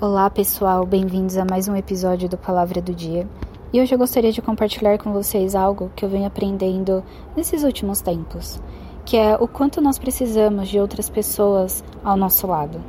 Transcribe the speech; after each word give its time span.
Olá 0.00 0.30
pessoal, 0.30 0.86
bem-vindos 0.86 1.36
a 1.36 1.44
mais 1.44 1.66
um 1.66 1.74
episódio 1.74 2.28
do 2.28 2.38
Palavra 2.38 2.80
do 2.80 2.94
Dia. 2.94 3.28
E 3.72 3.80
hoje 3.80 3.92
eu 3.92 3.98
gostaria 3.98 4.30
de 4.30 4.40
compartilhar 4.40 4.96
com 4.96 5.12
vocês 5.12 5.56
algo 5.56 5.90
que 5.96 6.04
eu 6.04 6.08
venho 6.08 6.24
aprendendo 6.24 7.02
nesses 7.36 7.64
últimos 7.64 8.00
tempos, 8.00 8.62
que 9.04 9.16
é 9.16 9.34
o 9.34 9.48
quanto 9.48 9.80
nós 9.80 9.98
precisamos 9.98 10.68
de 10.68 10.78
outras 10.78 11.10
pessoas 11.10 11.82
ao 12.04 12.16
nosso 12.16 12.46
lado. 12.46 12.80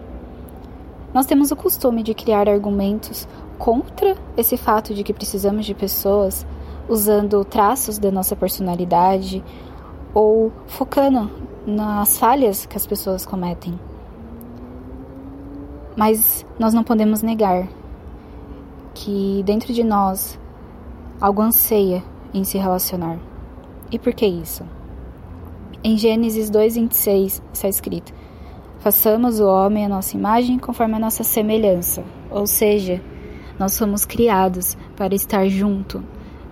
Nós 1.11 1.25
temos 1.25 1.49
o 1.49 1.55
costume 1.55 2.03
de 2.03 2.13
criar 2.13 2.47
argumentos 2.47 3.27
contra 3.57 4.15
esse 4.37 4.55
fato 4.55 4.93
de 4.93 5.03
que 5.03 5.11
precisamos 5.11 5.65
de 5.65 5.73
pessoas, 5.73 6.45
usando 6.87 7.43
traços 7.43 7.97
da 7.97 8.11
nossa 8.11 8.35
personalidade 8.35 9.43
ou 10.13 10.51
focando 10.67 11.27
nas 11.65 12.19
falhas 12.19 12.67
que 12.67 12.77
as 12.77 12.85
pessoas 12.85 13.25
cometem. 13.25 13.79
Mas 15.95 16.45
nós 16.57 16.73
não 16.73 16.83
podemos 16.83 17.21
negar 17.21 17.67
que 18.93 19.43
dentro 19.45 19.73
de 19.73 19.83
nós 19.83 20.39
algo 21.19 21.41
anseia 21.41 22.03
em 22.33 22.43
se 22.43 22.57
relacionar. 22.57 23.19
E 23.91 23.97
por 23.97 24.13
que 24.13 24.25
isso? 24.25 24.63
Em 25.83 25.97
Gênesis 25.97 26.49
2:26 26.49 27.41
está 27.53 27.67
escrito: 27.67 28.13
Façamos 28.79 29.39
o 29.39 29.47
homem 29.47 29.85
a 29.85 29.89
nossa 29.89 30.15
imagem 30.15 30.59
conforme 30.59 30.95
a 30.95 30.99
nossa 30.99 31.23
semelhança. 31.23 32.03
Ou 32.29 32.45
seja, 32.45 33.01
nós 33.57 33.73
somos 33.73 34.05
criados 34.05 34.77
para 34.95 35.15
estar 35.15 35.47
junto 35.47 36.03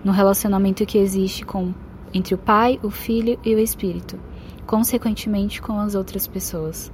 no 0.04 0.12
relacionamento 0.12 0.84
que 0.84 0.98
existe 0.98 1.44
com 1.44 1.72
entre 2.12 2.34
o 2.34 2.38
Pai, 2.38 2.78
o 2.82 2.90
Filho 2.90 3.38
e 3.44 3.54
o 3.54 3.58
Espírito, 3.58 4.18
consequentemente 4.66 5.60
com 5.60 5.78
as 5.78 5.94
outras 5.94 6.26
pessoas. 6.26 6.90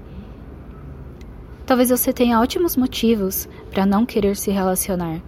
Talvez 1.67 1.89
você 1.89 2.13
tenha 2.13 2.41
ótimos 2.41 2.77
motivos 2.77 3.49
para 3.71 3.87
não 3.87 4.05
querer 4.05 4.37
se 4.37 4.51
relacionar. 4.51 5.23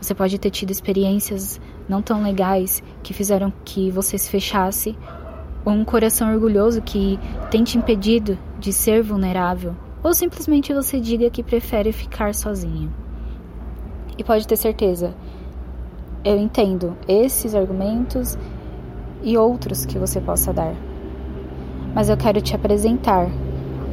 Você 0.00 0.14
pode 0.14 0.38
ter 0.38 0.48
tido 0.48 0.70
experiências 0.70 1.60
não 1.86 2.00
tão 2.00 2.22
legais 2.22 2.82
que 3.02 3.12
fizeram 3.12 3.52
que 3.66 3.90
você 3.90 4.16
se 4.16 4.30
fechasse, 4.30 4.96
ou 5.62 5.74
um 5.74 5.84
coração 5.84 6.32
orgulhoso 6.32 6.80
que 6.80 7.18
tem 7.50 7.62
te 7.64 7.76
impedido 7.76 8.38
de 8.58 8.72
ser 8.72 9.02
vulnerável, 9.02 9.76
ou 10.02 10.14
simplesmente 10.14 10.72
você 10.72 10.98
diga 10.98 11.28
que 11.28 11.42
prefere 11.42 11.92
ficar 11.92 12.34
sozinho. 12.34 12.90
E 14.16 14.24
pode 14.24 14.48
ter 14.48 14.56
certeza, 14.56 15.14
eu 16.24 16.38
entendo 16.38 16.96
esses 17.06 17.54
argumentos 17.54 18.38
e 19.22 19.36
outros 19.36 19.84
que 19.84 19.98
você 19.98 20.18
possa 20.18 20.50
dar. 20.50 20.74
Mas 21.94 22.08
eu 22.08 22.16
quero 22.16 22.40
te 22.40 22.54
apresentar 22.54 23.28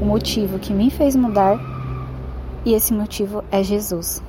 o 0.02 0.06
motivo 0.06 0.58
que 0.58 0.74
me 0.74 0.90
fez 0.90 1.16
mudar 1.16 1.71
e 2.66 2.74
esse 2.74 2.94
motivo 2.94 3.44
é 3.52 3.64
Jesus. 3.64 4.22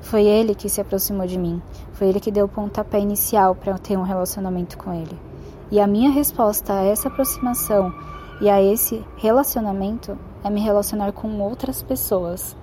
Foi 0.00 0.24
ele 0.24 0.54
que 0.54 0.68
se 0.68 0.80
aproximou 0.80 1.26
de 1.26 1.38
mim, 1.38 1.60
foi 1.92 2.08
ele 2.08 2.20
que 2.20 2.30
deu 2.30 2.46
o 2.46 2.48
pontapé 2.48 2.98
inicial 3.00 3.54
para 3.54 3.72
eu 3.72 3.78
ter 3.78 3.98
um 3.98 4.02
relacionamento 4.02 4.78
com 4.78 4.92
ele. 4.92 5.18
E 5.70 5.78
a 5.80 5.86
minha 5.86 6.10
resposta 6.10 6.72
a 6.72 6.82
essa 6.82 7.08
aproximação 7.08 7.92
e 8.40 8.48
a 8.48 8.62
esse 8.62 9.04
relacionamento 9.16 10.16
é 10.42 10.48
me 10.48 10.60
relacionar 10.60 11.12
com 11.12 11.40
outras 11.40 11.82
pessoas. 11.82 12.56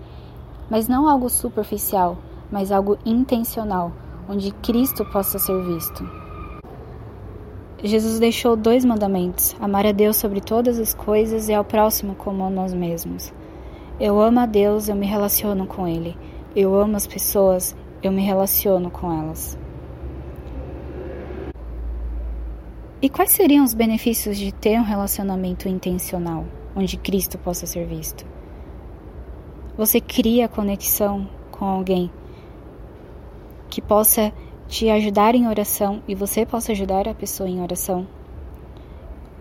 Mas 0.70 0.88
não 0.88 1.08
algo 1.08 1.30
superficial, 1.30 2.18
mas 2.52 2.72
algo 2.72 2.98
intencional, 3.06 3.92
onde 4.28 4.52
Cristo 4.52 5.06
possa 5.06 5.38
ser 5.38 5.62
visto. 5.64 6.04
Jesus 7.84 8.20
deixou 8.20 8.56
dois 8.56 8.84
mandamentos: 8.84 9.56
amar 9.60 9.86
a 9.86 9.92
Deus 9.92 10.18
sobre 10.18 10.42
todas 10.42 10.80
as 10.80 10.94
coisas 10.94 11.50
e 11.50 11.54
ao 11.54 11.64
próximo 11.64 12.16
como 12.16 12.44
a 12.44 12.50
nós 12.50 12.74
mesmos. 12.74 13.32
Eu 13.98 14.20
amo 14.20 14.42
a 14.42 14.46
Deus, 14.46 14.90
eu 14.90 14.96
me 14.96 15.06
relaciono 15.06 15.66
com 15.66 15.88
Ele. 15.88 16.18
Eu 16.54 16.76
amo 16.76 16.98
as 16.98 17.08
pessoas, 17.08 17.74
eu 18.04 18.12
me 18.12 18.22
relaciono 18.22 18.92
com 18.92 19.10
elas. 19.10 19.58
E 23.02 23.08
quais 23.08 23.32
seriam 23.32 23.64
os 23.64 23.74
benefícios 23.74 24.38
de 24.38 24.52
ter 24.52 24.78
um 24.78 24.84
relacionamento 24.84 25.70
intencional, 25.70 26.46
onde 26.76 26.98
Cristo 26.98 27.38
possa 27.38 27.66
ser 27.66 27.86
visto? 27.86 28.26
Você 29.78 30.02
cria 30.02 30.50
conexão 30.50 31.30
com 31.50 31.64
alguém 31.64 32.12
que 33.70 33.82
possa 33.82 34.34
te 34.68 34.90
ajudar 34.90 35.36
em 35.36 35.48
oração 35.48 36.04
e 36.06 36.16
você 36.16 36.46
possa 36.46 36.74
ajudar 36.74 37.08
a 37.08 37.14
pessoa 37.14 37.48
em 37.48 37.62
oração 37.62 38.06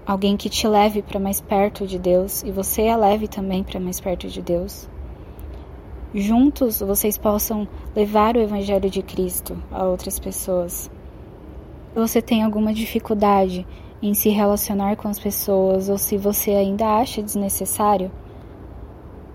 alguém 0.07 0.37
que 0.37 0.51
te 0.51 0.69
leve 0.69 1.03
para 1.03 1.19
mais 1.19 1.41
perto 1.41 1.87
de 1.87 1.99
Deus 1.99 2.43
e 2.43 2.51
você 2.51 2.89
a 2.89 2.97
leve 2.97 3.27
também 3.27 3.63
para 3.63 3.81
mais 3.81 4.01
perto 4.01 4.29
de 4.29 4.43
Deus. 4.43 4.89
Juntos 6.15 6.81
vocês 6.81 7.19
possam 7.19 7.67
levar 7.97 8.37
o 8.37 8.41
Evangelho 8.41 8.89
de 8.89 9.03
Cristo 9.03 9.57
a 9.73 9.85
outras 9.85 10.19
pessoas. 10.19 10.91
Se 11.93 11.99
você 11.99 12.23
tem 12.23 12.43
alguma 12.43 12.73
dificuldade 12.73 13.67
em 14.03 14.15
se 14.15 14.29
relacionar 14.29 14.97
com 14.97 15.09
as 15.09 15.19
pessoas 15.19 15.89
ou 15.89 15.97
se 15.97 16.17
você 16.17 16.51
ainda 16.51 16.87
acha 16.99 17.23
desnecessário, 17.23 18.13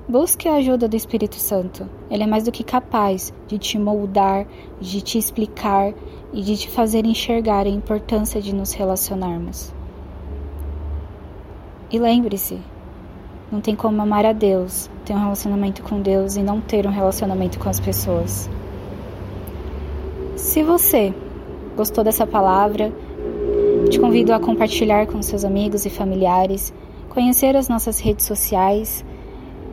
busque 0.08 0.48
a 0.48 0.56
ajuda 0.56 0.88
do 0.88 0.96
Espírito 0.96 1.36
Santo. 1.36 1.90
Ele 2.10 2.24
é 2.24 2.28
mais 2.28 2.44
do 2.44 2.52
que 2.52 2.64
capaz 2.64 3.34
de 3.48 3.58
te 3.58 3.80
moldar, 3.80 4.46
de 4.80 5.02
te 5.02 5.18
explicar 5.18 5.94
e 6.32 6.42
de 6.42 6.58
te 6.58 6.70
fazer 6.70 7.06
enxergar 7.06 7.66
a 7.66 7.70
importância 7.70 8.42
de 8.42 8.54
nos 8.54 8.74
relacionarmos. 8.74 9.74
E 11.92 11.98
lembre-se, 11.98 12.60
não 13.52 13.62
tem 13.62 13.76
como 13.76 14.00
amar 14.00 14.24
a 14.24 14.32
Deus, 14.32 14.90
ter 15.04 15.14
um 15.14 15.20
relacionamento 15.20 15.82
com 15.82 16.00
Deus 16.02 16.36
e 16.36 16.44
não 16.44 16.62
ter 16.62 16.86
um 16.86 16.92
relacionamento 16.92 17.58
com 17.58 17.68
as 17.68 17.80
pessoas. 17.80 18.48
Se 20.36 20.62
você 20.62 21.12
gostou 21.76 22.04
dessa 22.04 22.28
palavra, 22.28 22.94
te 23.90 24.00
convido 24.00 24.34
a 24.34 24.40
compartilhar 24.40 25.08
com 25.08 25.20
seus 25.24 25.44
amigos 25.44 25.84
e 25.86 25.90
familiares, 25.90 26.72
conhecer 27.10 27.56
as 27.56 27.68
nossas 27.68 28.00
redes 28.00 28.26
sociais 28.26 29.04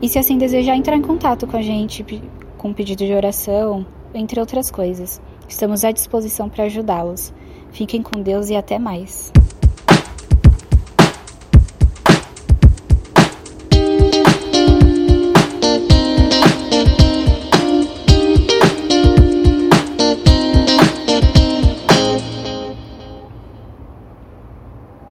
e, 0.01 0.09
se 0.09 0.17
assim 0.17 0.39
desejar, 0.39 0.75
entrar 0.75 0.97
em 0.97 1.01
contato 1.03 1.45
com 1.45 1.55
a 1.55 1.61
gente 1.61 2.03
com 2.57 2.73
pedido 2.73 3.05
de 3.05 3.13
oração, 3.13 3.85
entre 4.11 4.39
outras 4.39 4.71
coisas. 4.71 5.21
Estamos 5.47 5.85
à 5.85 5.91
disposição 5.91 6.49
para 6.49 6.63
ajudá-los. 6.63 7.31
Fiquem 7.71 8.01
com 8.01 8.21
Deus 8.21 8.49
e 8.49 8.55
até 8.55 8.79
mais. 8.79 9.31